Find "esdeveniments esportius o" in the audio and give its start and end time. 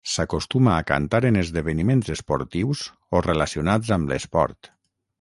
1.43-3.25